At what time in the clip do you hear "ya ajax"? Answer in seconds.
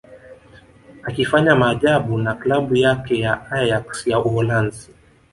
3.19-4.07